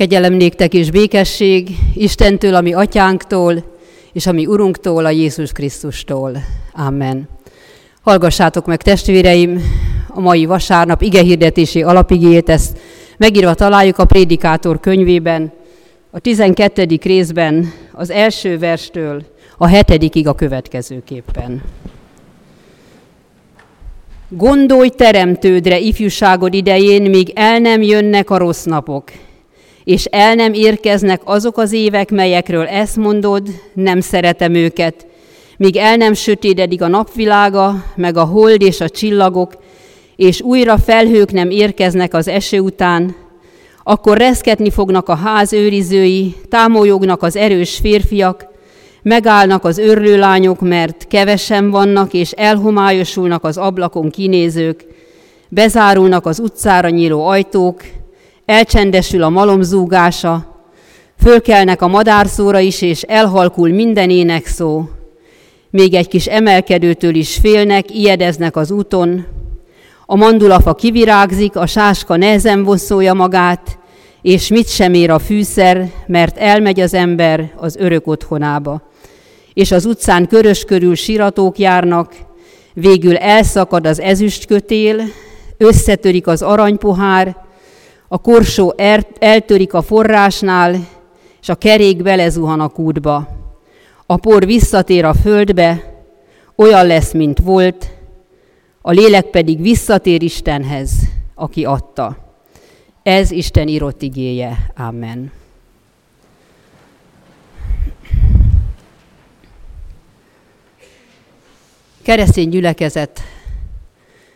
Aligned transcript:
Kegyelem 0.00 0.32
néktek 0.32 0.74
és 0.74 0.90
békesség 0.90 1.68
Istentől, 1.94 2.54
ami 2.54 2.72
atyánktól, 2.72 3.64
és 4.12 4.26
ami 4.26 4.46
Urunktól, 4.46 5.04
a 5.04 5.10
Jézus 5.10 5.52
Krisztustól. 5.52 6.36
Amen. 6.72 7.28
Hallgassátok 8.02 8.66
meg, 8.66 8.82
testvéreim, 8.82 9.62
a 10.08 10.20
mai 10.20 10.44
vasárnap 10.44 11.02
igehirdetési 11.02 11.82
alapigét, 11.82 12.48
ezt 12.48 12.78
megírva 13.16 13.54
találjuk 13.54 13.98
a 13.98 14.04
Prédikátor 14.04 14.80
könyvében, 14.80 15.52
a 16.10 16.18
12. 16.18 16.98
részben 17.02 17.72
az 17.92 18.10
első 18.10 18.58
verstől 18.58 19.22
a 19.56 19.66
hetedikig 19.66 20.28
a 20.28 20.34
következőképpen. 20.34 21.62
Gondolj 24.28 24.88
teremtődre 24.88 25.78
ifjúságod 25.78 26.54
idején, 26.54 27.10
míg 27.10 27.32
el 27.34 27.58
nem 27.58 27.82
jönnek 27.82 28.30
a 28.30 28.38
rossz 28.38 28.64
napok, 28.64 29.10
és 29.90 30.04
el 30.04 30.34
nem 30.34 30.52
érkeznek 30.52 31.20
azok 31.24 31.58
az 31.58 31.72
évek, 31.72 32.10
melyekről 32.10 32.66
ezt 32.66 32.96
mondod, 32.96 33.48
nem 33.72 34.00
szeretem 34.00 34.54
őket, 34.54 35.06
míg 35.56 35.76
el 35.76 35.96
nem 35.96 36.12
sötétedik 36.12 36.82
a 36.82 36.88
napvilága, 36.88 37.84
meg 37.96 38.16
a 38.16 38.24
hold 38.24 38.62
és 38.62 38.80
a 38.80 38.88
csillagok, 38.88 39.52
és 40.16 40.40
újra 40.40 40.78
felhők 40.78 41.32
nem 41.32 41.50
érkeznek 41.50 42.14
az 42.14 42.28
eső 42.28 42.58
után, 42.58 43.14
akkor 43.82 44.18
reszketni 44.18 44.70
fognak 44.70 45.08
a 45.08 45.14
ház 45.14 45.52
őrizői, 45.52 46.34
támolyognak 46.48 47.22
az 47.22 47.36
erős 47.36 47.76
férfiak, 47.76 48.46
megállnak 49.02 49.64
az 49.64 49.78
örlőlányok, 49.78 50.60
mert 50.60 51.06
kevesen 51.08 51.70
vannak, 51.70 52.12
és 52.12 52.30
elhomályosulnak 52.30 53.44
az 53.44 53.56
ablakon 53.56 54.10
kinézők, 54.10 54.84
bezárulnak 55.48 56.26
az 56.26 56.38
utcára 56.38 56.88
nyíló 56.88 57.26
ajtók, 57.26 57.82
elcsendesül 58.50 59.22
a 59.22 59.28
malomzúgása, 59.28 60.62
fölkelnek 61.22 61.82
a 61.82 61.88
madárszóra 61.88 62.58
is, 62.58 62.82
és 62.82 63.02
elhalkul 63.02 63.68
minden 63.68 64.10
énekszó. 64.10 64.84
Még 65.70 65.94
egy 65.94 66.08
kis 66.08 66.26
emelkedőtől 66.26 67.14
is 67.14 67.36
félnek, 67.42 67.94
ijedeznek 67.94 68.56
az 68.56 68.70
úton. 68.70 69.26
A 70.06 70.16
mandulafa 70.16 70.74
kivirágzik, 70.74 71.56
a 71.56 71.66
sáska 71.66 72.16
nehezen 72.16 72.62
vosszolja 72.62 73.14
magát, 73.14 73.78
és 74.22 74.48
mit 74.48 74.68
sem 74.68 74.94
ér 74.94 75.10
a 75.10 75.18
fűszer, 75.18 75.90
mert 76.06 76.36
elmegy 76.36 76.80
az 76.80 76.94
ember 76.94 77.52
az 77.56 77.76
örök 77.76 78.06
otthonába. 78.06 78.82
És 79.54 79.72
az 79.72 79.84
utcán 79.84 80.26
körös 80.26 80.64
körül 80.64 80.94
siratók 80.94 81.58
járnak, 81.58 82.14
végül 82.74 83.16
elszakad 83.16 83.86
az 83.86 84.00
ezüstkötél, 84.00 85.02
összetörik 85.56 86.26
az 86.26 86.42
aranypohár, 86.42 87.48
a 88.12 88.18
korsó 88.18 88.74
eltörik 89.18 89.74
a 89.74 89.82
forrásnál, 89.82 90.88
és 91.40 91.48
a 91.48 91.54
kerék 91.54 92.02
belezuhan 92.02 92.60
a 92.60 92.68
kútba. 92.68 93.28
A 94.06 94.16
por 94.16 94.46
visszatér 94.46 95.04
a 95.04 95.14
földbe, 95.14 95.94
olyan 96.56 96.86
lesz, 96.86 97.12
mint 97.12 97.38
volt, 97.38 97.90
a 98.80 98.90
lélek 98.90 99.24
pedig 99.24 99.60
visszatér 99.60 100.22
Istenhez, 100.22 100.92
aki 101.34 101.64
adta. 101.64 102.16
Ez 103.02 103.30
Isten 103.30 103.68
írott 103.68 104.02
igéje. 104.02 104.72
Amen. 104.76 105.32
Keresztény 112.02 112.48
gyülekezet, 112.48 113.20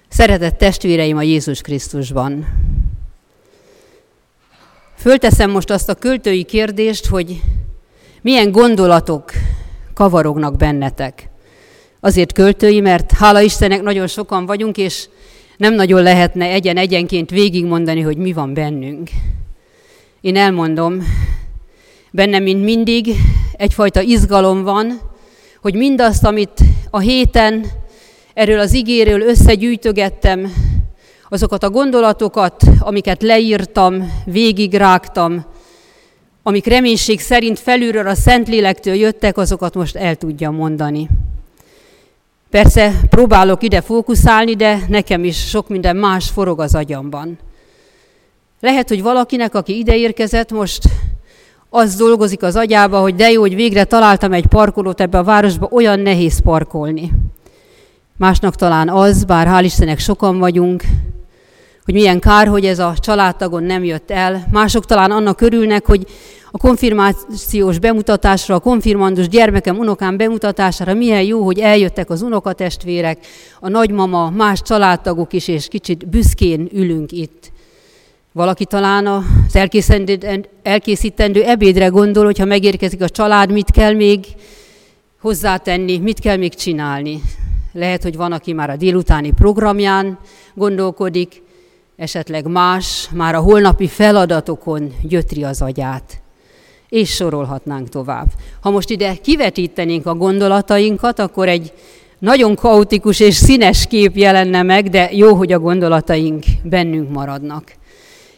szeretett 0.09 0.59
testvéreim 0.59 1.16
a 1.16 1.22
Jézus 1.22 1.61
Krisztusban. 1.61 2.47
Fölteszem 5.05 5.50
most 5.50 5.70
azt 5.70 5.88
a 5.88 5.94
költői 5.94 6.42
kérdést, 6.42 7.06
hogy 7.06 7.41
milyen 8.22 8.52
gondolatok 8.52 9.33
kavarognak 9.94 10.56
bennetek. 10.56 11.28
Azért 12.00 12.33
költői, 12.33 12.80
mert 12.80 13.12
hála 13.12 13.41
Istennek 13.41 13.82
nagyon 13.82 14.06
sokan 14.06 14.47
vagyunk, 14.47 14.76
és 14.76 15.09
nem 15.56 15.75
nagyon 15.75 16.03
lehetne 16.03 16.47
egyen-egyenként 16.47 17.31
végigmondani, 17.31 18.00
hogy 18.00 18.16
mi 18.16 18.32
van 18.32 18.54
bennünk. 18.54 19.10
Én 20.20 20.37
elmondom, 20.37 21.03
bennem, 22.10 22.42
mint 22.42 22.65
mindig, 22.65 23.09
egyfajta 23.53 24.00
izgalom 24.00 24.62
van, 24.62 25.00
hogy 25.60 25.75
mindazt, 25.75 26.25
amit 26.25 26.60
a 26.91 26.98
héten 26.98 27.66
erről 28.34 28.59
az 28.59 28.72
igéről 28.72 29.21
összegyűjtögettem, 29.21 30.53
azokat 31.34 31.62
a 31.62 31.71
gondolatokat, 31.71 32.62
amiket 32.78 33.22
leírtam, 33.22 34.12
végigrágtam, 34.25 35.45
amik 36.43 36.67
reménység 36.67 37.21
szerint 37.21 37.59
felülről 37.59 38.06
a 38.06 38.15
Szentlélektől 38.15 38.95
jöttek, 38.95 39.37
azokat 39.37 39.75
most 39.75 39.97
el 39.97 40.17
tudjam 40.17 40.55
mondani. 40.55 41.09
Persze 42.50 42.93
próbálok 43.11 43.62
ide 43.62 43.81
fókuszálni, 43.81 44.55
de 44.55 44.78
nekem 44.89 45.25
is 45.25 45.49
sok 45.49 45.69
minden 45.69 45.97
más 45.97 46.28
forog 46.28 46.61
az 46.61 46.75
agyamban. 46.75 47.39
Lehet, 48.61 48.89
hogy 48.89 49.03
valakinek, 49.03 49.55
aki 49.55 49.78
ide 49.78 49.97
érkezett, 49.97 50.53
most 50.53 50.83
az 51.69 51.97
dolgozik 51.97 52.43
az 52.43 52.56
agyába, 52.56 53.01
hogy 53.01 53.15
de 53.15 53.31
jó, 53.31 53.41
hogy 53.41 53.55
végre 53.55 53.84
találtam 53.84 54.33
egy 54.33 54.47
parkolót 54.47 55.01
ebbe 55.01 55.19
a 55.19 55.25
városba, 55.25 55.69
olyan 55.71 56.01
nehéz 56.01 56.41
parkolni. 56.43 57.12
Másnak 58.16 58.56
talán 58.56 58.89
az, 58.89 59.25
bár 59.25 59.47
hál' 59.51 59.65
Istennek 59.65 59.99
sokan 59.99 60.39
vagyunk, 60.39 60.83
hogy 61.84 61.95
milyen 61.95 62.19
kár, 62.19 62.47
hogy 62.47 62.65
ez 62.65 62.78
a 62.78 62.95
családtagon 62.99 63.62
nem 63.62 63.84
jött 63.84 64.11
el. 64.11 64.47
Mások 64.53 64.87
talán 64.87 65.11
annak 65.11 65.41
örülnek, 65.41 65.87
hogy 65.87 66.06
a 66.50 66.59
konfirmációs 66.59 67.78
bemutatásra, 67.78 68.55
a 68.55 68.59
konfirmandus 68.59 69.28
gyermekem, 69.28 69.78
unokám 69.78 70.17
bemutatására 70.17 70.95
milyen 70.95 71.22
jó, 71.22 71.45
hogy 71.45 71.59
eljöttek 71.59 72.11
az 72.11 72.22
unokatestvérek, 72.22 73.27
a 73.61 73.69
nagymama, 73.69 74.31
más 74.31 74.62
családtagok 74.62 75.33
is, 75.33 75.49
és 75.49 75.69
kicsit 75.69 76.09
büszkén 76.09 76.69
ülünk 76.72 77.12
itt. 77.12 77.53
Valaki 78.33 78.65
talán 78.65 79.06
az 79.06 79.56
elkészítendő 80.62 81.43
ebédre 81.43 81.87
gondol, 81.87 82.25
hogyha 82.25 82.45
megérkezik 82.45 83.03
a 83.03 83.09
család, 83.09 83.53
mit 83.53 83.71
kell 83.71 83.93
még 83.93 84.27
hozzátenni, 85.21 85.99
mit 85.99 86.21
kell 86.21 86.37
még 86.37 86.55
csinálni. 86.55 87.21
Lehet, 87.72 88.03
hogy 88.03 88.16
van, 88.16 88.33
aki 88.33 88.53
már 88.53 88.71
a 88.71 88.77
délutáni 88.77 89.31
programján 89.31 90.19
gondolkodik, 90.55 91.43
esetleg 91.97 92.47
más, 92.47 93.09
már 93.12 93.34
a 93.34 93.41
holnapi 93.41 93.87
feladatokon 93.87 94.94
gyötri 95.03 95.44
az 95.44 95.62
agyát. 95.62 96.22
És 96.88 97.15
sorolhatnánk 97.15 97.88
tovább. 97.88 98.27
Ha 98.60 98.71
most 98.71 98.91
ide 98.91 99.15
kivetítenénk 99.15 100.06
a 100.06 100.15
gondolatainkat, 100.15 101.19
akkor 101.19 101.49
egy 101.49 101.72
nagyon 102.19 102.54
kaotikus 102.54 103.21
és 103.21 103.34
színes 103.34 103.87
kép 103.87 104.16
jelenne 104.16 104.62
meg, 104.62 104.88
de 104.88 105.09
jó, 105.12 105.34
hogy 105.34 105.53
a 105.53 105.59
gondolataink 105.59 106.44
bennünk 106.62 107.10
maradnak. 107.10 107.72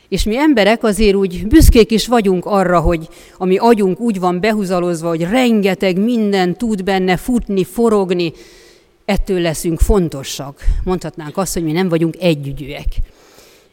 És 0.08 0.24
mi 0.24 0.36
emberek 0.36 0.82
azért 0.82 1.14
úgy 1.14 1.46
büszkék 1.46 1.90
is 1.90 2.06
vagyunk 2.06 2.44
arra, 2.44 2.80
hogy 2.80 3.08
a 3.36 3.44
mi 3.44 3.56
agyunk 3.56 4.00
úgy 4.00 4.20
van 4.20 4.40
behuzalozva, 4.40 5.08
hogy 5.08 5.22
rengeteg 5.22 5.98
minden 5.98 6.56
tud 6.56 6.84
benne 6.84 7.16
futni, 7.16 7.64
forogni, 7.64 8.32
ettől 9.04 9.40
leszünk 9.40 9.80
fontosak. 9.80 10.60
Mondhatnánk 10.84 11.36
azt, 11.36 11.54
hogy 11.54 11.64
mi 11.64 11.72
nem 11.72 11.88
vagyunk 11.88 12.14
együgyűek. 12.20 12.86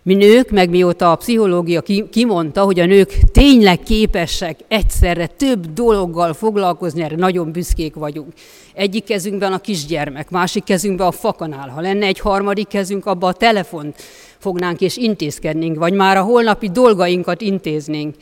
Mi 0.06 0.14
nők, 0.14 0.50
meg 0.50 0.69
mióta 0.69 1.12
a 1.12 1.16
pszichológia 1.16 1.81
kimondta, 2.12 2.64
hogy 2.64 2.80
a 2.80 2.86
nők 2.86 3.18
tényleg 3.31 3.80
képesek 3.80 4.59
egyszerre 4.68 5.28
több 5.28 5.74
dologgal 5.74 6.34
foglalkozni, 6.34 7.02
erre 7.02 7.16
nagyon 7.16 7.52
büszkék 7.52 7.96
vagyunk. 7.96 8.34
Egyik 8.74 9.03
kezünkben 9.03 9.53
a 9.53 9.59
kisgyermek, 9.59 10.30
másik 10.30 10.63
kezünkben 10.63 11.08
a 11.08 11.12
fakanál. 11.12 11.69
Ha 11.69 11.81
lenne 11.81 12.06
egy 12.06 12.19
harmadik 12.19 12.68
kezünk, 12.68 13.06
abba 13.06 13.28
a 13.28 13.34
telefont 13.34 14.02
fognánk 14.38 14.81
és 14.81 14.97
intézkednénk, 14.97 15.78
vagy 15.78 15.94
már 15.94 16.18
a 16.18 16.24
holnapi 16.24 16.69
dolgainkat 16.69 17.42
intéznénk. 17.42 18.16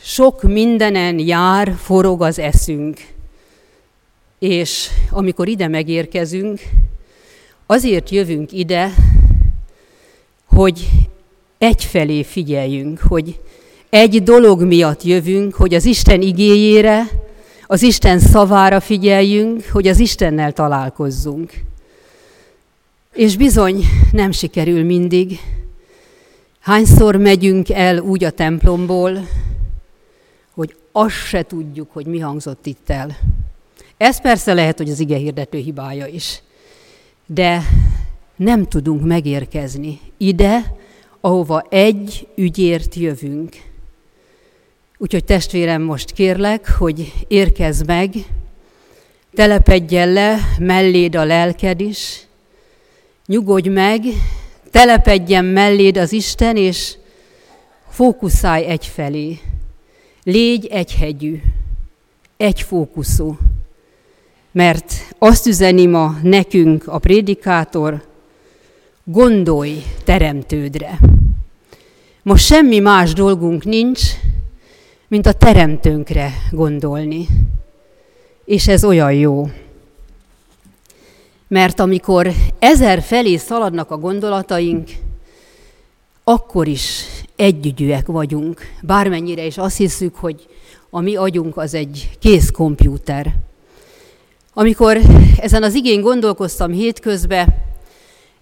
Sok 0.00 0.42
mindenen 0.42 1.18
jár, 1.18 1.74
forog 1.78 2.22
az 2.22 2.38
eszünk. 2.38 3.00
És 4.38 4.88
amikor 5.10 5.48
ide 5.48 5.68
megérkezünk, 5.68 6.60
azért 7.66 8.10
jövünk 8.10 8.52
ide, 8.52 8.92
hogy 10.56 10.88
egyfelé 11.58 12.22
figyeljünk, 12.22 12.98
hogy 12.98 13.40
egy 13.90 14.22
dolog 14.22 14.62
miatt 14.62 15.02
jövünk, 15.02 15.54
hogy 15.54 15.74
az 15.74 15.84
Isten 15.84 16.22
igéjére, 16.22 17.08
az 17.66 17.82
Isten 17.82 18.18
szavára 18.18 18.80
figyeljünk, 18.80 19.64
hogy 19.64 19.88
az 19.88 19.98
Istennel 19.98 20.52
találkozzunk. 20.52 21.52
És 23.12 23.36
bizony 23.36 23.84
nem 24.12 24.30
sikerül 24.30 24.84
mindig. 24.84 25.40
Hányszor 26.60 27.16
megyünk 27.16 27.70
el 27.70 27.98
úgy 27.98 28.24
a 28.24 28.30
templomból, 28.30 29.28
hogy 30.54 30.76
azt 30.92 31.26
se 31.26 31.42
tudjuk, 31.42 31.90
hogy 31.92 32.06
mi 32.06 32.18
hangzott 32.18 32.66
itt 32.66 32.90
el. 32.90 33.16
Ez 33.96 34.20
persze 34.20 34.54
lehet, 34.54 34.78
hogy 34.78 34.90
az 34.90 35.00
ige 35.00 35.16
hirdető 35.16 35.58
hibája 35.58 36.06
is. 36.06 36.42
De 37.26 37.62
nem 38.36 38.66
tudunk 38.66 39.04
megérkezni 39.04 40.00
ide, 40.16 40.76
ahova 41.20 41.66
egy 41.68 42.28
ügyért 42.34 42.94
jövünk. 42.94 43.56
Úgyhogy 44.98 45.24
testvérem, 45.24 45.82
most 45.82 46.12
kérlek, 46.12 46.70
hogy 46.70 47.12
érkezz 47.28 47.82
meg, 47.82 48.14
telepedjen 49.34 50.12
le 50.12 50.38
melléd 50.58 51.14
a 51.14 51.24
lelked 51.24 51.80
is, 51.80 52.26
nyugodj 53.26 53.68
meg, 53.68 54.02
telepedjen 54.70 55.44
melléd 55.44 55.96
az 55.96 56.12
Isten, 56.12 56.56
és 56.56 56.96
fókuszálj 57.88 58.64
egyfelé. 58.64 59.38
Légy 60.22 60.66
egyhegyű, 60.66 61.40
egyfókuszú. 62.36 63.38
Mert 64.52 65.14
azt 65.18 65.46
üzeni 65.46 65.86
ma 65.86 66.18
nekünk 66.22 66.88
a 66.88 66.98
prédikátor, 66.98 68.02
gondolj 69.08 69.82
teremtődre. 70.04 70.98
Most 72.22 72.44
semmi 72.44 72.78
más 72.78 73.12
dolgunk 73.12 73.64
nincs, 73.64 74.00
mint 75.08 75.26
a 75.26 75.32
teremtőnkre 75.32 76.32
gondolni. 76.50 77.26
És 78.44 78.68
ez 78.68 78.84
olyan 78.84 79.12
jó. 79.12 79.50
Mert 81.48 81.80
amikor 81.80 82.32
ezer 82.58 83.02
felé 83.02 83.36
szaladnak 83.36 83.90
a 83.90 83.98
gondolataink, 83.98 84.88
akkor 86.24 86.66
is 86.68 87.04
együgyűek 87.36 88.06
vagyunk. 88.06 88.60
Bármennyire 88.82 89.44
is 89.44 89.58
azt 89.58 89.76
hiszük, 89.76 90.14
hogy 90.16 90.46
a 90.90 91.00
mi 91.00 91.16
agyunk 91.16 91.56
az 91.56 91.74
egy 91.74 92.10
kész 92.18 92.50
kompjúter. 92.50 93.34
Amikor 94.54 95.00
ezen 95.36 95.62
az 95.62 95.74
igény 95.74 96.00
gondolkoztam 96.00 96.72
hétközben, 96.72 97.54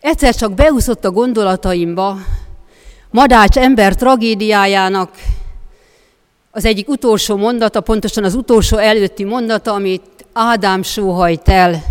egyszer 0.04 0.34
csak 0.34 0.54
beúszott 0.54 1.04
a 1.04 1.10
gondolataimba 1.10 2.16
Madács 3.10 3.56
ember 3.56 3.94
tragédiájának 3.94 5.10
az 6.50 6.64
egyik 6.64 6.88
utolsó 6.88 7.36
mondata, 7.36 7.80
pontosan 7.80 8.24
az 8.24 8.34
utolsó 8.34 8.76
előtti 8.76 9.24
mondata, 9.24 9.72
amit 9.72 10.02
Ádám 10.32 10.82
sóhajt 10.82 11.48
el, 11.48 11.82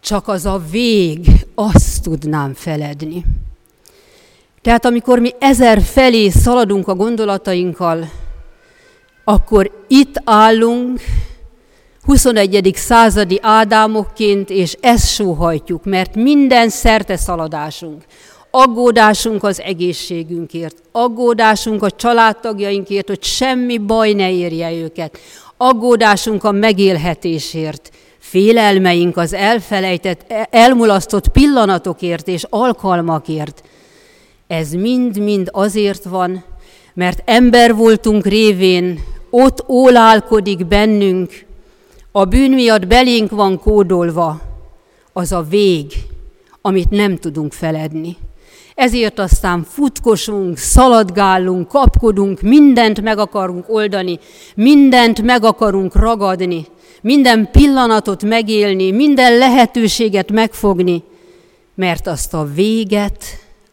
csak 0.00 0.28
az 0.28 0.46
a 0.46 0.62
vég, 0.70 1.46
azt 1.54 2.02
tudnám 2.02 2.54
feledni. 2.54 3.24
Tehát 4.62 4.84
amikor 4.84 5.18
mi 5.18 5.30
ezer 5.38 5.82
felé 5.82 6.28
szaladunk 6.28 6.88
a 6.88 6.94
gondolatainkkal, 6.94 8.10
akkor 9.24 9.84
itt 9.88 10.20
állunk 10.24 11.00
21. 12.04 12.72
századi 12.74 13.38
Ádámokként, 13.42 14.50
és 14.50 14.76
ezt 14.80 15.08
sóhajtjuk, 15.08 15.84
mert 15.84 16.14
minden 16.14 16.68
szerte 16.68 17.16
szaladásunk, 17.16 18.02
aggódásunk 18.50 19.44
az 19.44 19.60
egészségünkért, 19.60 20.76
aggódásunk 20.92 21.82
a 21.82 21.90
családtagjainkért, 21.90 23.08
hogy 23.08 23.22
semmi 23.22 23.78
baj 23.78 24.12
ne 24.12 24.32
érje 24.32 24.72
őket, 24.72 25.18
aggódásunk 25.56 26.44
a 26.44 26.50
megélhetésért, 26.50 27.90
félelmeink 28.18 29.16
az 29.16 29.32
elfelejtett, 29.32 30.32
elmulasztott 30.50 31.28
pillanatokért 31.28 32.28
és 32.28 32.44
alkalmakért. 32.48 33.62
Ez 34.46 34.72
mind-mind 34.72 35.48
azért 35.52 36.04
van, 36.04 36.44
mert 36.94 37.22
ember 37.24 37.74
voltunk 37.74 38.26
révén, 38.26 39.00
ott 39.30 39.68
ólálkodik 39.68 40.66
bennünk, 40.66 41.50
a 42.12 42.24
bűn 42.24 42.50
miatt 42.50 42.86
belénk 42.86 43.30
van 43.30 43.58
kódolva, 43.58 44.40
az 45.12 45.32
a 45.32 45.42
vég, 45.42 45.92
amit 46.60 46.90
nem 46.90 47.16
tudunk 47.16 47.52
feledni. 47.52 48.16
Ezért 48.74 49.18
aztán 49.18 49.62
futkosunk, 49.62 50.56
szaladgálunk, 50.56 51.68
kapkodunk, 51.68 52.40
mindent 52.40 53.00
meg 53.00 53.18
akarunk 53.18 53.64
oldani, 53.68 54.18
mindent 54.54 55.22
meg 55.22 55.44
akarunk 55.44 55.94
ragadni, 55.94 56.66
minden 57.00 57.48
pillanatot 57.50 58.24
megélni, 58.24 58.90
minden 58.90 59.38
lehetőséget 59.38 60.32
megfogni, 60.32 61.02
mert 61.74 62.06
azt 62.06 62.34
a 62.34 62.44
véget, 62.44 63.24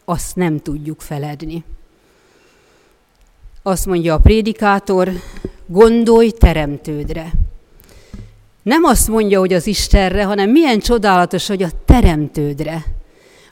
azt 0.04 0.36
nem 0.36 0.58
tudjuk 0.58 1.00
feledni. 1.00 1.64
Azt 3.62 3.86
mondja 3.86 4.14
a 4.14 4.18
prédikátor, 4.18 5.10
gondolj 5.66 6.30
teremtődre. 6.30 7.30
Nem 8.70 8.84
azt 8.84 9.08
mondja, 9.08 9.38
hogy 9.38 9.52
az 9.52 9.66
Istenre, 9.66 10.24
hanem 10.24 10.50
milyen 10.50 10.78
csodálatos, 10.78 11.46
hogy 11.46 11.62
a 11.62 11.68
teremtődre. 11.84 12.84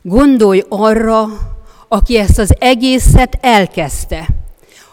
Gondolj 0.03 0.63
arra, 0.69 1.27
aki 1.89 2.17
ezt 2.17 2.39
az 2.39 2.55
egészet 2.59 3.39
elkezdte, 3.41 4.29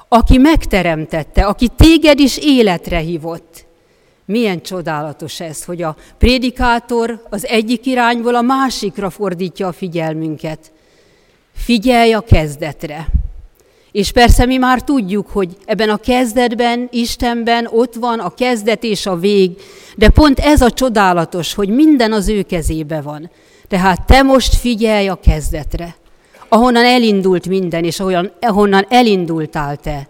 aki 0.07 0.38
megteremtette, 0.38 1.45
aki 1.45 1.68
téged 1.68 2.19
is 2.19 2.38
életre 2.38 2.98
hívott. 2.98 3.66
Milyen 4.25 4.62
csodálatos 4.62 5.39
ez, 5.39 5.63
hogy 5.63 5.81
a 5.81 5.95
prédikátor 6.18 7.27
az 7.30 7.45
egyik 7.45 7.86
irányból 7.86 8.36
a 8.36 8.42
másikra 8.42 9.10
fordítja 9.10 9.68
a 9.68 9.72
figyelmünket. 9.72 10.72
Figyelj 11.54 12.13
a 12.13 12.22
kezdetre. 12.22 13.07
És 13.95 14.12
persze 14.12 14.45
mi 14.45 14.57
már 14.57 14.83
tudjuk, 14.83 15.27
hogy 15.27 15.57
ebben 15.65 15.89
a 15.89 15.97
kezdetben, 15.97 16.88
Istenben 16.92 17.68
ott 17.71 17.94
van 17.94 18.19
a 18.19 18.33
kezdet 18.33 18.83
és 18.83 19.06
a 19.06 19.15
vég, 19.15 19.62
de 19.95 20.09
pont 20.09 20.39
ez 20.39 20.62
a 20.62 20.71
csodálatos, 20.71 21.53
hogy 21.53 21.69
minden 21.69 22.12
az 22.12 22.27
ő 22.27 22.42
kezébe 22.42 23.01
van. 23.01 23.30
Tehát 23.68 24.06
te 24.06 24.21
most 24.21 24.56
figyelj 24.56 25.07
a 25.07 25.19
kezdetre, 25.24 25.95
ahonnan 26.50 26.86
elindult 26.86 27.47
minden, 27.47 27.83
és 27.83 28.00
ahonnan, 28.00 28.31
ahonnan 28.42 28.86
elindultál 28.89 29.77
te. 29.77 30.07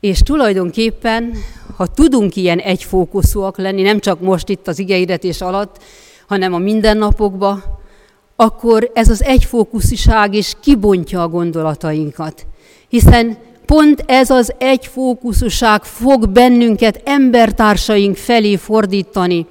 És 0.00 0.18
tulajdonképpen, 0.18 1.32
ha 1.76 1.86
tudunk 1.86 2.36
ilyen 2.36 2.58
egyfókuszúak 2.58 3.58
lenni, 3.58 3.82
nem 3.82 4.00
csak 4.00 4.20
most 4.20 4.48
itt 4.48 4.68
az 4.68 4.78
igeidetés 4.78 5.40
alatt, 5.40 5.82
hanem 6.26 6.54
a 6.54 6.58
mindennapokban, 6.58 7.62
akkor 8.36 8.90
ez 8.94 9.08
az 9.08 9.22
egyfókusziság 9.22 10.34
is 10.34 10.52
kibontja 10.60 11.22
a 11.22 11.28
gondolatainkat. 11.28 12.46
Hiszen 12.88 13.38
pont 13.66 14.04
ez 14.06 14.30
az 14.30 14.54
egyfókuszúság 14.58 15.84
fog 15.84 16.28
bennünket 16.28 17.00
embertársaink 17.04 18.16
felé 18.16 18.56
fordítani, 18.56 19.46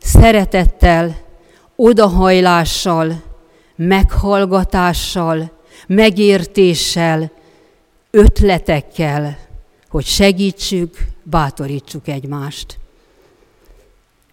szeretettel, 0.00 1.16
odahajlással, 1.76 3.22
meghallgatással, 3.76 5.50
megértéssel, 5.86 7.30
ötletekkel, 8.10 9.38
hogy 9.88 10.04
segítsük, 10.04 10.96
bátorítsuk 11.22 12.08
egymást. 12.08 12.78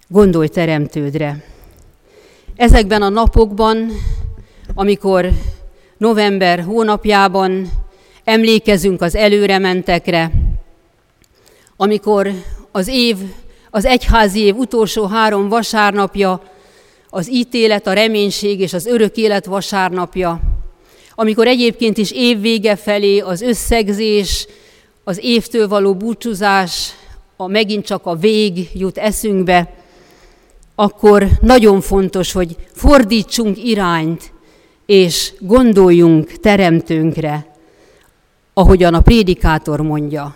Gondolj 0.07 0.47
teremtődre! 0.47 1.54
Ezekben 2.55 3.01
a 3.01 3.09
napokban, 3.09 3.91
amikor 4.73 5.29
november 5.97 6.63
hónapjában 6.63 7.71
emlékezünk 8.23 9.01
az 9.01 9.15
előrementekre, 9.15 10.31
amikor 11.77 12.31
az 12.71 12.87
év, 12.87 13.17
az 13.69 13.85
egyházi 13.85 14.39
év 14.39 14.55
utolsó 14.55 15.05
három 15.05 15.49
vasárnapja 15.49 16.41
az 17.09 17.29
ítélet, 17.31 17.87
a 17.87 17.93
reménység 17.93 18.59
és 18.59 18.73
az 18.73 18.85
örök 18.85 19.15
élet 19.15 19.45
vasárnapja, 19.45 20.39
amikor 21.15 21.47
egyébként 21.47 21.97
is 21.97 22.11
évvége 22.11 22.75
felé 22.75 23.19
az 23.19 23.41
összegzés, 23.41 24.47
az 25.03 25.19
évtől 25.21 25.67
való 25.67 25.95
búcsúzás, 25.95 26.89
a 27.37 27.47
megint 27.47 27.85
csak 27.85 28.05
a 28.05 28.15
vég 28.15 28.69
jut 28.73 28.97
eszünkbe, 28.97 29.84
akkor 30.75 31.27
nagyon 31.41 31.81
fontos, 31.81 32.31
hogy 32.31 32.55
fordítsunk 32.73 33.63
irányt, 33.63 34.33
és 34.85 35.33
gondoljunk 35.39 36.31
teremtőnkre, 36.31 37.45
ahogyan 38.53 38.93
a 38.93 39.01
prédikátor 39.01 39.81
mondja. 39.81 40.35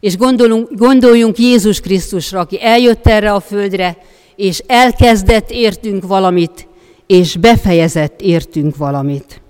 És 0.00 0.16
gondolunk, 0.16 0.68
gondoljunk 0.72 1.38
Jézus 1.38 1.80
Krisztusra, 1.80 2.40
aki 2.40 2.62
eljött 2.62 3.06
erre 3.06 3.32
a 3.32 3.40
földre, 3.40 3.96
és 4.36 4.62
elkezdett 4.66 5.50
értünk 5.50 6.06
valamit, 6.06 6.68
és 7.06 7.36
befejezett 7.36 8.20
értünk 8.20 8.76
valamit. 8.76 9.40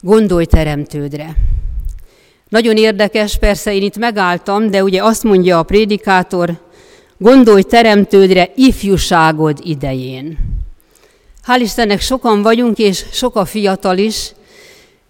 Gondolj 0.00 0.44
teremtődre. 0.44 1.36
Nagyon 2.48 2.76
érdekes, 2.76 3.38
persze 3.38 3.74
én 3.74 3.82
itt 3.82 3.96
megálltam, 3.96 4.70
de 4.70 4.82
ugye 4.82 5.02
azt 5.02 5.22
mondja 5.22 5.58
a 5.58 5.62
prédikátor, 5.62 6.58
gondolj 7.22 7.62
teremtődre 7.62 8.52
ifjúságod 8.54 9.58
idején. 9.62 10.38
Hál' 11.46 11.60
Istennek 11.60 12.00
sokan 12.00 12.42
vagyunk, 12.42 12.78
és 12.78 13.04
sok 13.12 13.36
a 13.36 13.44
fiatal 13.44 13.98
is, 13.98 14.32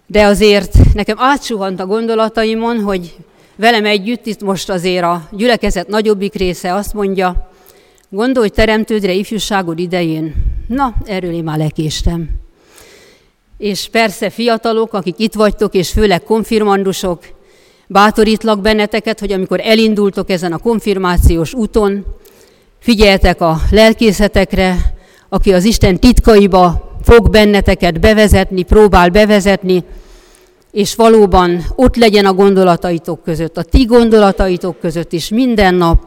de 0.07 0.25
azért 0.25 0.77
nekem 0.93 1.19
átsuhant 1.19 1.79
a 1.79 1.85
gondolataimon, 1.85 2.79
hogy 2.79 3.15
velem 3.55 3.85
együtt 3.85 4.25
itt 4.25 4.41
most 4.41 4.69
azért 4.69 5.03
a 5.03 5.27
gyülekezet 5.31 5.87
nagyobbik 5.87 6.33
része 6.33 6.73
azt 6.73 6.93
mondja, 6.93 7.51
Gondolj 8.15 8.49
teremtődre 8.49 9.13
ifjúságod 9.13 9.79
idején. 9.79 10.33
Na, 10.67 10.93
erről 11.05 11.33
én 11.33 11.43
már 11.43 11.57
lekéstem. 11.57 12.29
És 13.57 13.87
persze 13.91 14.29
fiatalok, 14.29 14.93
akik 14.93 15.19
itt 15.19 15.33
vagytok, 15.33 15.73
és 15.73 15.89
főleg 15.89 16.23
konfirmandusok, 16.23 17.23
Bátorítlak 17.87 18.61
benneteket, 18.61 19.19
hogy 19.19 19.31
amikor 19.31 19.59
elindultok 19.63 20.29
ezen 20.29 20.53
a 20.53 20.57
konfirmációs 20.57 21.53
úton, 21.53 22.05
figyeltek 22.79 23.41
a 23.41 23.57
lelkészetekre, 23.71 24.93
aki 25.29 25.53
az 25.53 25.63
Isten 25.63 25.99
titkaiba 25.99 26.91
fog 27.03 27.29
benneteket 27.29 27.99
bevezetni, 27.99 28.63
próbál 28.63 29.09
bevezetni, 29.09 29.83
és 30.71 30.95
valóban 30.95 31.65
ott 31.75 31.95
legyen 31.95 32.25
a 32.25 32.33
gondolataitok 32.33 33.23
között, 33.23 33.57
a 33.57 33.63
ti 33.63 33.83
gondolataitok 33.83 34.79
között 34.79 35.13
is 35.13 35.29
minden 35.29 35.75
nap, 35.75 36.03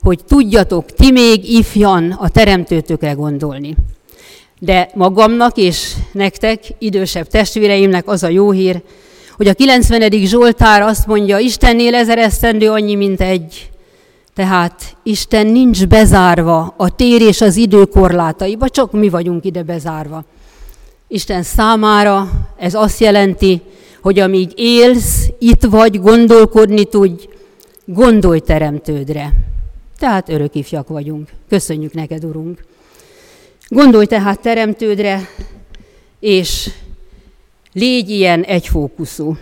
hogy 0.00 0.24
tudjatok 0.24 0.84
ti 0.84 1.10
még 1.10 1.52
ifjan 1.52 2.10
a 2.10 2.28
teremtőtökre 2.28 3.12
gondolni. 3.12 3.76
De 4.58 4.90
magamnak 4.94 5.56
és 5.56 5.92
nektek, 6.12 6.60
idősebb 6.78 7.26
testvéreimnek 7.26 8.08
az 8.08 8.22
a 8.22 8.28
jó 8.28 8.50
hír, 8.50 8.82
hogy 9.36 9.48
a 9.48 9.54
90. 9.54 10.10
Zsoltár 10.10 10.82
azt 10.82 11.06
mondja, 11.06 11.38
Istennél 11.38 11.94
ezer 11.94 12.18
esztendő 12.18 12.70
annyi, 12.70 12.94
mint 12.94 13.20
egy. 13.20 13.70
Tehát 14.34 14.96
Isten 15.02 15.46
nincs 15.46 15.86
bezárva 15.86 16.74
a 16.76 16.94
tér 16.94 17.20
és 17.20 17.40
az 17.40 17.56
idő 17.56 17.84
korlátaiba, 17.84 18.68
csak 18.68 18.92
mi 18.92 19.08
vagyunk 19.08 19.44
ide 19.44 19.62
bezárva. 19.62 20.24
Isten 21.08 21.42
számára 21.42 22.28
ez 22.56 22.74
azt 22.74 23.00
jelenti, 23.00 23.62
hogy 24.02 24.18
amíg 24.18 24.50
élsz, 24.54 25.28
itt 25.38 25.62
vagy, 25.64 26.00
gondolkodni 26.00 26.84
tudj, 26.84 27.28
gondolj 27.84 28.40
teremtődre. 28.40 29.32
Tehát 29.98 30.28
örök 30.28 30.54
ifjak 30.54 30.88
vagyunk. 30.88 31.28
Köszönjük 31.48 31.92
neked, 31.92 32.24
Urunk. 32.24 32.64
Gondolj 33.68 34.06
tehát 34.06 34.40
teremtődre, 34.40 35.28
és 36.20 36.70
légy 37.76 38.10
ilyen 38.10 38.42
egyfókuszú. 38.42 39.36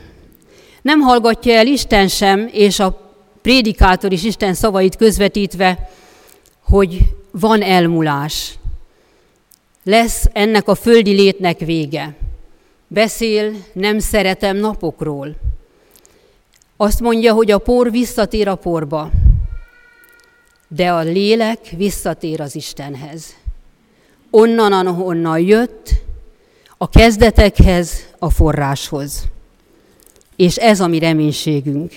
Nem 0.83 1.01
hallgatja 1.01 1.55
el 1.55 1.67
Isten 1.67 2.09
sem, 2.09 2.49
és 2.53 2.79
a 2.79 3.13
prédikátor 3.43 4.13
is 4.13 4.25
Isten 4.25 4.55
szavait 4.55 4.97
közvetítve, 4.97 5.91
hogy 6.61 6.99
van 7.31 7.63
elmulás. 7.63 8.55
Lesz 9.85 10.25
ennek 10.33 10.69
a 10.69 10.75
földi 10.75 11.13
létnek 11.13 11.59
vége. 11.59 12.15
Beszél, 12.87 13.53
nem 13.73 13.99
szeretem 13.99 14.57
napokról. 14.57 15.37
Azt 16.77 17.01
mondja, 17.01 17.33
hogy 17.33 17.51
a 17.51 17.59
por 17.59 17.91
visszatér 17.91 18.49
a 18.49 18.55
porba, 18.55 19.11
de 20.69 20.93
a 20.93 21.01
lélek 21.01 21.59
visszatér 21.77 22.41
az 22.41 22.55
Istenhez. 22.55 23.35
Onnan, 24.31 24.73
ahonnan 24.73 25.39
jött, 25.39 26.04
a 26.85 26.89
kezdetekhez, 26.89 28.15
a 28.19 28.31
forráshoz. 28.31 29.25
És 30.37 30.57
ez 30.57 30.81
a 30.81 30.87
mi 30.87 30.99
reménységünk 30.99 31.93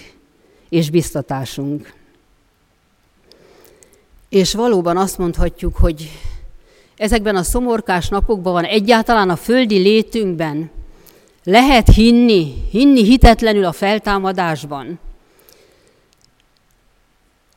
és 0.70 0.90
biztatásunk. 0.90 1.94
És 4.30 4.54
valóban 4.54 4.98
azt 4.98 5.18
mondhatjuk, 5.18 5.76
hogy 5.76 6.12
ezekben 6.98 7.36
a 7.36 7.44
szomorkás 7.44 8.08
napokban 8.08 8.54
van 8.54 8.64
egyáltalán 8.64 9.30
a 9.30 9.36
földi 9.36 9.78
létünkben 9.78 10.70
lehet 11.44 11.88
hinni, 11.94 12.54
hinni 12.72 13.04
hitetlenül 13.04 13.66
a 13.66 13.72
feltámadásban. 13.72 15.00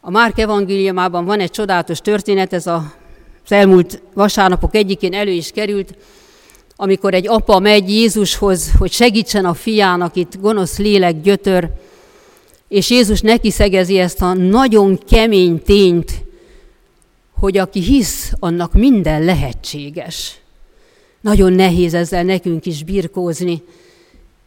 A 0.01 0.11
Márk 0.11 0.39
evangéliumában 0.39 1.25
van 1.25 1.41
egy 1.41 1.51
csodálatos 1.51 2.01
történet, 2.01 2.53
ez 2.53 2.67
a, 2.67 2.93
elmúlt 3.49 4.03
vasárnapok 4.15 4.75
egyikén 4.75 5.15
elő 5.15 5.31
is 5.31 5.51
került, 5.51 5.95
amikor 6.83 7.15
egy 7.15 7.29
apa 7.29 7.59
megy 7.59 7.91
Jézushoz, 7.91 8.71
hogy 8.79 8.93
segítsen 8.93 9.45
a 9.45 9.55
fiának, 9.55 10.17
itt 10.17 10.41
gonosz 10.41 10.79
lélek 10.79 11.21
gyötör, 11.21 11.71
és 12.69 12.91
Jézus 12.91 13.21
neki 13.21 13.51
szegezi 13.51 13.99
ezt 13.99 14.23
a 14.23 14.33
nagyon 14.33 14.99
kemény 15.09 15.63
tényt, 15.63 16.13
hogy 17.39 17.59
aki 17.59 17.81
hisz, 17.81 18.33
annak 18.39 18.73
minden 18.73 19.25
lehetséges. 19.25 20.41
Nagyon 21.21 21.53
nehéz 21.53 21.95
ezzel 21.95 22.23
nekünk 22.23 22.67
is 22.67 22.85
birkózni. 22.85 23.63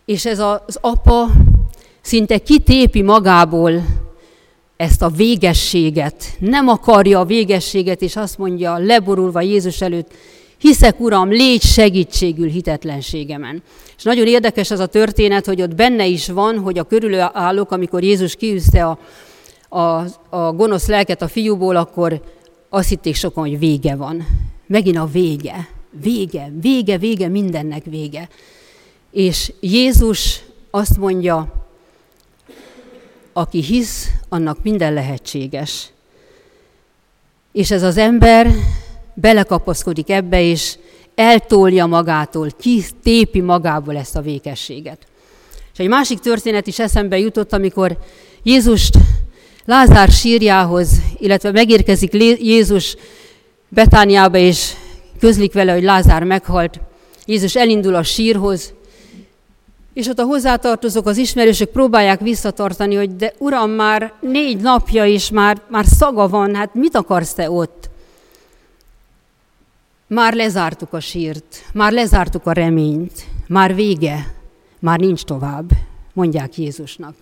És 0.06 0.26
ez 0.26 0.40
az 0.40 0.78
apa 0.82 1.30
szinte 2.02 2.38
kitépi 2.38 3.02
magából 3.02 3.86
ezt 4.78 5.02
a 5.02 5.10
végességet. 5.10 6.36
Nem 6.40 6.68
akarja 6.68 7.20
a 7.20 7.26
végességet, 7.26 8.02
és 8.02 8.16
azt 8.16 8.38
mondja, 8.38 8.78
leborulva 8.78 9.42
Jézus 9.42 9.82
előtt, 9.82 10.12
hiszek, 10.64 11.00
Uram, 11.00 11.30
légy 11.30 11.62
segítségül 11.62 12.48
hitetlenségemen. 12.48 13.64
És 13.98 14.04
nagyon 14.04 14.28
érdekes 14.28 14.72
az 14.72 14.80
a 14.80 14.86
történet, 14.86 15.46
hogy 15.46 15.62
ott 15.62 15.76
benne 15.76 16.06
is 16.06 16.28
van, 16.28 16.60
hogy 16.60 16.78
a 16.78 16.84
körülöállók, 16.84 17.72
amikor 17.72 18.04
Jézus 18.04 18.36
kiűzte 18.36 18.86
a, 18.86 18.98
a, 19.70 20.06
a 20.30 20.54
gonosz 20.54 20.88
lelket 20.88 21.22
a 21.22 21.28
fiúból, 21.28 21.76
akkor 21.76 22.22
azt 22.70 22.90
hitték 22.90 23.16
sokan, 23.16 23.44
hogy 23.44 23.60
vége 23.60 23.96
van. 23.96 24.28
Megint 24.68 24.98
a 24.98 25.10
vége. 25.12 25.68
Vége, 26.02 26.52
vége, 26.62 26.98
vége, 26.98 27.28
mindennek 27.28 27.84
vége. 27.86 28.30
És 29.12 29.52
Jézus 29.60 30.40
azt 30.72 30.98
mondja, 30.98 31.66
aki 33.34 33.62
hisz, 33.62 34.10
annak 34.30 34.64
minden 34.64 34.94
lehetséges. 34.94 35.90
És 37.52 37.72
ez 37.72 37.84
az 37.84 37.98
ember 37.98 38.48
belekapaszkodik 39.14 40.10
ebbe, 40.10 40.42
és 40.42 40.78
eltolja 41.16 41.86
magától, 41.86 42.48
tépi 43.04 43.42
magából 43.42 43.98
ezt 43.98 44.16
a 44.16 44.22
vékességet. 44.22 44.98
És 45.74 45.80
egy 45.80 45.88
másik 45.88 46.20
történet 46.20 46.68
is 46.68 46.80
eszembe 46.80 47.18
jutott, 47.18 47.54
amikor 47.54 47.98
Jézust 48.44 48.98
Lázár 49.66 50.10
sírjához, 50.10 51.02
illetve 51.18 51.52
megérkezik 51.52 52.14
Jézus 52.40 52.96
Betániába, 53.70 54.38
és 54.38 54.74
közlik 55.20 55.54
vele, 55.54 55.74
hogy 55.74 55.84
Lázár 55.84 56.24
meghalt. 56.24 56.80
Jézus 57.26 57.56
elindul 57.56 57.96
a 57.96 58.04
sírhoz, 58.04 58.74
és 59.94 60.08
ott 60.08 60.20
a 60.20 60.24
hozzátartozók, 60.24 61.08
az 61.08 61.18
ismerősök 61.18 61.70
próbálják 61.70 62.20
visszatartani, 62.20 62.96
hogy 62.96 63.16
de 63.16 63.34
uram, 63.38 63.72
már 63.72 64.14
négy 64.22 64.62
napja 64.62 65.06
is, 65.06 65.30
már, 65.30 65.62
már 65.70 65.86
szaga 65.86 66.28
van, 66.28 66.56
hát 66.56 66.74
mit 66.74 66.96
akarsz 66.96 67.34
te 67.34 67.52
ott? 67.52 67.90
Már 70.08 70.34
lezártuk 70.34 70.94
a 70.94 71.00
sírt, 71.00 71.64
már 71.74 71.92
lezártuk 71.92 72.46
a 72.46 72.52
reményt, 72.52 73.28
már 73.48 73.76
vége, 73.76 74.34
már 74.80 75.00
nincs 75.00 75.24
tovább, 75.24 75.70
mondják 76.14 76.58
Jézusnak. 76.58 77.16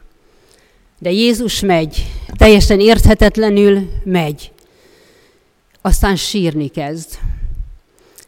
De 1.00 1.12
Jézus 1.12 1.60
megy, 1.60 2.06
teljesen 2.38 2.80
érthetetlenül 2.80 3.90
megy. 4.04 4.52
Aztán 5.82 6.16
sírni 6.16 6.68
kezd. 6.68 7.20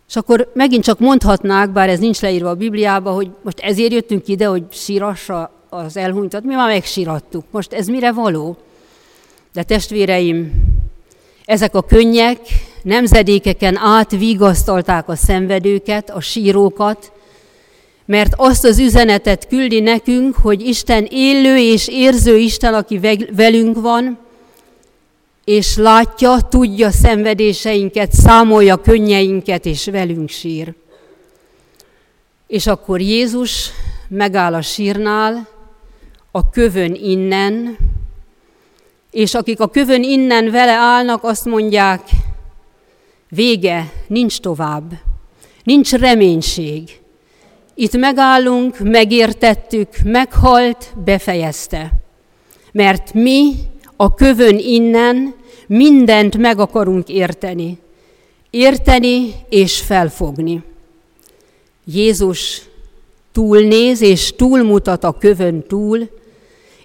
És 0.08 0.16
akkor 0.16 0.52
megint 0.54 0.84
csak 0.84 1.00
mondhatnák, 1.00 1.70
bár 1.70 1.90
ez 1.90 2.00
nincs 2.00 2.22
leírva 2.22 2.50
a 2.50 2.56
Bibliába, 2.56 3.12
hogy 3.12 3.32
most 3.42 3.60
ezért 3.60 3.92
jöttünk 3.92 4.28
ide, 4.28 4.46
hogy 4.46 4.64
sírassa 4.72 5.52
az 5.70 5.98
elhunytat. 5.98 6.44
Mi 6.44 6.54
már 6.54 6.68
megsirattuk. 6.68 7.46
Most 7.52 7.74
ez 7.74 7.88
mire 7.88 8.12
való? 8.12 8.58
De 9.54 9.64
testvéreim, 9.64 10.52
ezek 11.46 11.76
a 11.76 11.82
könnyek 11.82 12.40
nemzedékeken 12.84 13.78
át 13.78 14.12
vigasztalták 14.12 15.10
a 15.10 15.16
szenvedőket, 15.16 16.10
a 16.10 16.20
sírókat, 16.20 17.12
mert 18.06 18.34
azt 18.38 18.64
az 18.64 18.80
üzenetet 18.80 19.48
küldi 19.48 19.80
nekünk, 19.80 20.36
hogy 20.36 20.62
Isten 20.62 21.08
élő 21.10 21.58
és 21.58 21.88
érző 21.88 22.38
Isten, 22.38 22.74
aki 22.74 23.00
velünk 23.32 23.82
van, 23.82 24.18
és 25.44 25.78
látja, 25.78 26.38
tudja 26.50 26.92
szenvedéseinket, 26.92 28.12
számolja 28.12 28.76
könnyeinket, 28.76 29.66
és 29.66 29.86
velünk 29.86 30.30
sír. 30.30 30.74
És 32.48 32.68
akkor 32.68 33.02
Jézus 33.02 33.70
megáll 34.08 34.54
a 34.54 34.62
sírnál, 34.62 35.48
a 36.32 36.50
kövön 36.50 36.94
innen, 36.94 37.78
és 39.12 39.34
akik 39.34 39.60
a 39.60 39.68
kövön 39.68 40.04
innen 40.04 40.52
vele 40.52 40.72
állnak, 40.72 41.24
azt 41.24 41.46
mondják, 41.46 42.02
vége, 43.36 43.92
nincs 44.08 44.40
tovább, 44.40 44.92
nincs 45.64 45.92
reménység. 45.92 47.00
Itt 47.76 47.98
megállunk, 47.98 48.80
megértettük, 48.80 49.90
meghalt, 50.04 50.94
befejezte. 51.06 51.92
Mert 52.72 53.14
mi 53.14 53.54
a 53.96 54.14
kövön 54.14 54.58
innen 54.58 55.36
mindent 55.68 56.38
meg 56.38 56.60
akarunk 56.60 57.10
érteni. 57.10 57.78
Érteni 58.50 59.34
és 59.50 59.80
felfogni. 59.80 60.64
Jézus 61.86 62.62
túlnéz 63.32 64.02
és 64.02 64.34
túlmutat 64.36 65.04
a 65.04 65.18
kövön 65.20 65.64
túl, 65.68 66.10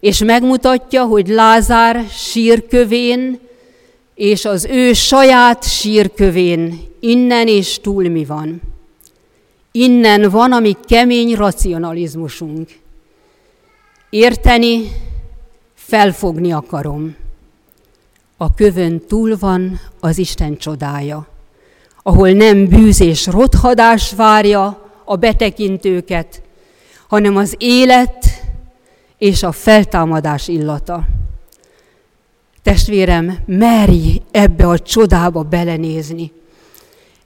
és 0.01 0.19
megmutatja, 0.25 1.05
hogy 1.05 1.29
Lázár 1.29 2.07
sírkövén 2.11 3.39
és 4.19 4.45
az 4.45 4.65
ő 4.65 4.93
saját 4.93 5.65
sírkövén 5.65 6.81
innen 7.01 7.47
és 7.47 7.81
túl 7.81 8.09
mi 8.09 8.25
van. 8.25 8.61
Innen 9.73 10.31
van 10.31 10.53
a 10.53 10.59
mi 10.59 10.77
kemény 10.87 11.35
racionalizmusunk. 11.35 12.69
Érteni 14.11 14.91
felfogni 15.75 16.53
akarom. 16.53 17.17
A 18.37 18.55
kövön 18.55 19.01
túl 19.07 19.37
van 19.39 19.81
az 20.01 20.19
Isten 20.19 20.57
csodája, 20.57 21.27
ahol 22.03 22.31
nem 22.31 22.67
bűz 22.67 23.01
és 23.01 23.27
rothadás 23.27 24.13
várja 24.13 24.91
a 25.05 25.17
betekintőket, 25.17 26.43
hanem 27.09 27.37
az 27.37 27.55
élet 27.59 28.27
és 29.19 29.43
a 29.43 29.53
feltámadás 29.53 30.49
illata. 30.49 31.07
Testvérem, 32.69 33.39
merj 33.47 34.21
ebbe 34.31 34.67
a 34.67 34.79
csodába 34.79 35.43
belenézni, 35.43 36.33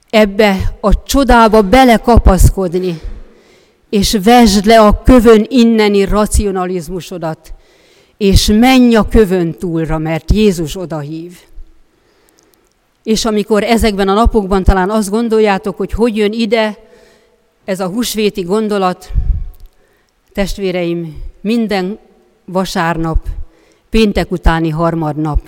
ebbe 0.09 0.75
a 0.81 1.03
csodába 1.03 1.61
belekapaszkodni, 1.61 2.99
és 3.89 4.17
vesd 4.23 4.65
le 4.65 4.79
a 4.79 5.01
kövön 5.03 5.45
inneni 5.49 6.03
racionalizmusodat, 6.05 7.53
és 8.17 8.45
menj 8.45 8.95
a 8.95 9.07
kövön 9.07 9.53
túlra, 9.53 9.97
mert 9.97 10.31
Jézus 10.31 10.75
odahív. 10.75 11.37
És 13.03 13.25
amikor 13.25 13.63
ezekben 13.63 14.07
a 14.07 14.13
napokban 14.13 14.63
talán 14.63 14.89
azt 14.89 15.09
gondoljátok, 15.09 15.77
hogy 15.77 15.91
hogy 15.91 16.15
jön 16.15 16.31
ide 16.31 16.77
ez 17.65 17.79
a 17.79 17.87
húsvéti 17.87 18.41
gondolat, 18.41 19.11
testvéreim, 20.33 21.21
minden 21.41 21.99
vasárnap, 22.45 23.27
péntek 23.93 24.31
utáni 24.31 24.69
harmadnap, 24.69 25.39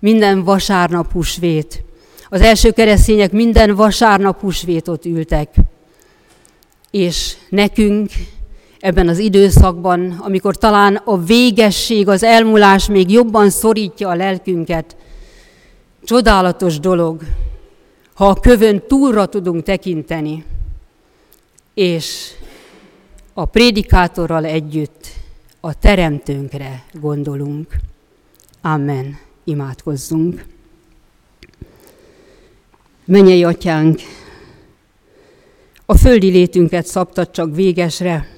minden 0.00 0.44
vasárnap 0.44 1.12
húsvét. 1.12 1.84
Az 2.28 2.40
első 2.40 2.70
keresztények 2.70 3.32
minden 3.32 3.74
vasárnap 3.74 4.40
húsvétot 4.40 5.04
ültek. 5.04 5.54
És 6.90 7.36
nekünk 7.48 8.10
ebben 8.78 9.08
az 9.08 9.18
időszakban, 9.18 10.10
amikor 10.18 10.56
talán 10.56 10.94
a 11.04 11.18
végesség, 11.18 12.08
az 12.08 12.22
elmúlás 12.22 12.88
még 12.88 13.10
jobban 13.10 13.50
szorítja 13.50 14.08
a 14.08 14.14
lelkünket, 14.14 14.96
csodálatos 16.04 16.80
dolog, 16.80 17.22
ha 18.14 18.28
a 18.28 18.40
kövön 18.40 18.82
túlra 18.86 19.26
tudunk 19.26 19.62
tekinteni, 19.62 20.44
és 21.74 22.30
a 23.34 23.44
prédikátorral 23.44 24.44
együtt 24.44 25.16
a 25.60 25.78
teremtőnkre 25.78 26.84
gondolunk. 26.92 27.76
Amen. 28.60 29.18
Imádkozzunk. 29.44 30.44
Menjei 33.04 33.44
atyánk, 33.44 34.00
a 35.86 35.96
földi 35.96 36.30
létünket 36.30 36.86
szabtad 36.86 37.30
csak 37.30 37.54
végesre. 37.54 38.28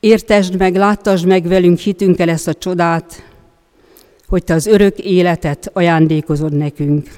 Értesd 0.00 0.56
meg, 0.56 0.76
láttasd 0.76 1.26
meg 1.26 1.46
velünk 1.46 1.78
hitünkkel 1.78 2.28
ezt 2.28 2.48
a 2.48 2.54
csodát, 2.54 3.22
hogy 4.28 4.44
te 4.44 4.54
az 4.54 4.66
örök 4.66 4.98
életet 4.98 5.70
ajándékozod 5.72 6.52
nekünk. 6.52 7.10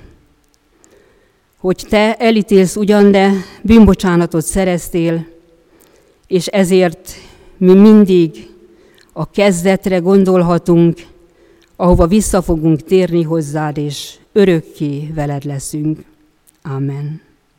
Hogy 1.59 1.85
te 1.89 2.15
elítélsz 2.15 2.77
ugyan, 2.77 3.11
de 3.11 3.31
bűnbocsánatot 3.63 4.45
szereztél, 4.45 5.27
és 6.27 6.47
ezért 6.47 7.15
mi 7.59 7.75
mindig 7.75 8.51
a 9.13 9.31
kezdetre 9.31 9.99
gondolhatunk, 9.99 11.07
ahova 11.77 12.07
vissza 12.07 12.43
fogunk 12.43 12.83
térni 12.83 13.23
hozzád, 13.23 13.77
és 13.77 14.15
örökké 14.33 15.11
veled 15.15 15.45
leszünk. 15.45 15.99
Amen. 16.63 17.28